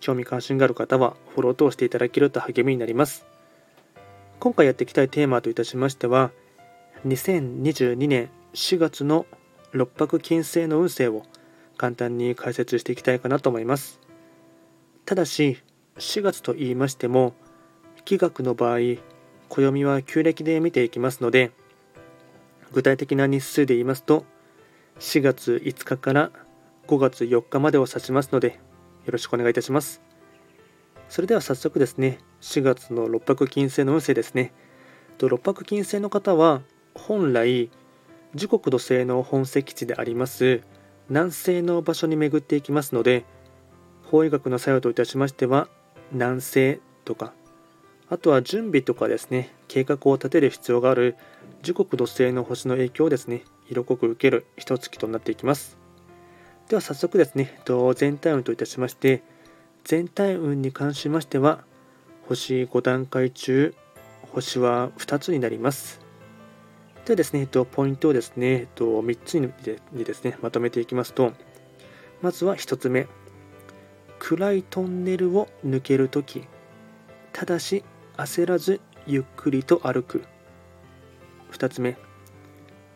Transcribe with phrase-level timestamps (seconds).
[0.00, 3.26] 興味関心がある方はフォロー等していただけると励みになります。
[4.40, 6.30] 今回やっていきたいテーマといたしましては、
[7.06, 9.26] 2022年4月の
[9.72, 11.24] 六白金星の運勢を
[11.76, 14.00] 簡単に解説していきたいかなと思います。
[15.04, 15.62] ただし、
[15.98, 17.34] 4月と言いましても、
[18.04, 18.78] 気学の場合、
[19.48, 21.50] 暦は旧暦で見ていきますので、
[22.72, 24.24] 具体的な日数で言いますと、
[25.00, 26.30] 4月5日から
[26.86, 28.60] 5月4日までを指しますので、
[29.08, 30.02] よろしくお願いいたします。
[31.08, 34.52] それでは早速ですね、4月の六白金星の運勢ですね。
[35.18, 36.60] 六白金星の方は、
[36.94, 37.70] 本来、
[38.34, 40.60] 時刻土星の本石地であります
[41.08, 43.24] 南西の場所に巡っていきますので、
[44.04, 45.68] 法医学の作用といたしましては、
[46.12, 47.32] 南西とか、
[48.10, 51.16] あとは準備とかですね、計画を立てる必要がある
[51.62, 55.78] 時刻土星の星の影響をですね、色濃く受ける一月となっていきます。
[56.68, 57.58] では早速ですね、
[57.96, 59.22] 全体運といたしまして、
[59.84, 61.64] 全体運に関しましては、
[62.28, 63.74] 星5段階中、
[64.32, 65.98] 星は2つになります。
[67.06, 69.50] ではですね、ポイントをですね、3つに
[70.04, 71.32] ですね、まとめていきますと、
[72.20, 73.08] まずは1つ目、
[74.18, 76.44] 暗いトンネルを抜けるとき、
[77.32, 77.82] ただし
[78.18, 80.22] 焦らずゆっくりと歩く。
[81.52, 81.96] 2つ目、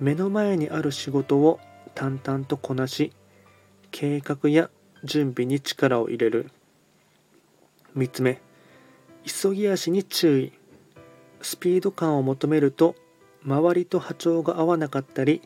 [0.00, 1.60] 目の前にある仕事を
[1.94, 3.12] 淡々とこなし、
[3.90, 4.70] 計画や
[5.04, 6.50] 準備に力を入れる。
[7.96, 8.40] 3つ目
[9.24, 10.52] 急ぎ足に注意。
[11.40, 12.96] スピード感を求めると
[13.44, 15.40] 周りと波長が合わなかったり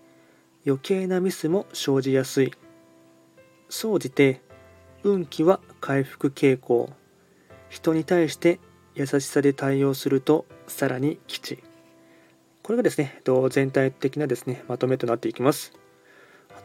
[0.66, 2.52] 余計なミスも生じやすい。
[3.68, 4.40] 総じて
[5.02, 6.90] 運気は回復傾向。
[7.68, 8.60] 人に対して
[8.94, 11.62] 優しさで対応するとさらに吉。
[12.62, 13.20] これがですね
[13.50, 15.72] 全体的なですねまとめとなっていきます。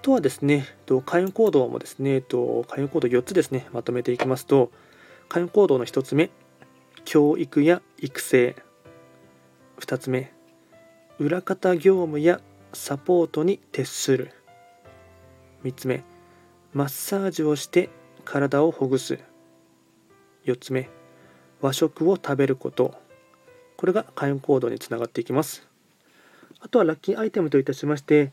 [0.01, 0.65] とはですね、
[1.05, 4.71] 開運行動もですね、開運行動4つですね、まとめていきますと、
[5.29, 6.29] 開運行動の1つ目、
[7.03, 8.55] 教育や育成。
[9.79, 10.33] 2つ目、
[11.19, 12.41] 裏方業務や
[12.73, 14.31] サポートに徹する。
[15.63, 16.03] 3つ目、
[16.73, 17.89] マッサージをして
[18.23, 19.19] 体をほぐす。
[20.45, 20.89] 4つ目、
[21.61, 22.95] 和食を食べること。
[23.75, 25.67] これが開運行動につながっていきます。
[26.59, 28.31] あとはラッキーアイテムといたしまして、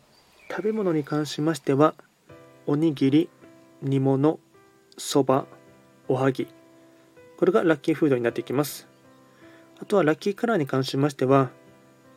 [0.50, 1.94] 食べ物に関しましては
[2.66, 3.28] おにぎり
[3.82, 4.38] 煮物
[4.97, 5.47] そば
[6.09, 6.47] おはぎ。
[7.37, 8.87] これがラッキーフードになっていきます。
[9.81, 11.50] あとはラッキーカラーに関しましては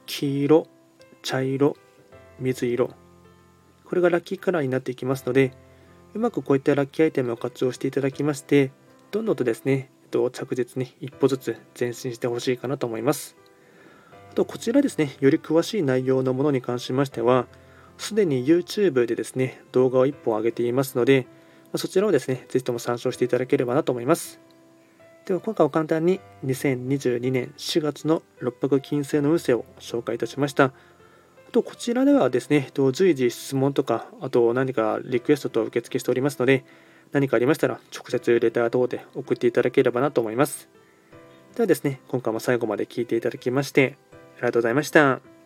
[0.06, 0.68] 黄色
[1.24, 1.76] 茶色
[2.40, 2.92] 水色。
[3.84, 5.54] これがラッキーカラーになっていきますので
[6.14, 8.72] うまくこういったラッキーアイテムを活用していただきまして
[9.12, 13.36] どんどんとですね着実に一歩ずつ前進してほしいかなと思います。
[14.32, 17.48] あとこちらですねより詳しい内容のものに関しましては
[17.98, 21.28] すでに YouTube でですね、動画を1本上げていますので、
[21.76, 24.40] そちらをですね、ぜひとも参照していただければなと思います。
[25.26, 30.66] では今回は簡単に2022年4月の六白金星の運勢を紹介いたしました。
[30.66, 30.72] あ
[31.52, 36.64] とこちらではですね、随時質問とか、あと何かリクエストと受付しておりますので、
[37.12, 40.70] 何かありましたら直接レター等で送っていただければなと思います。
[41.56, 45.37] ではですね、今回も最後まで聴いていただきまして、ありがとうございました。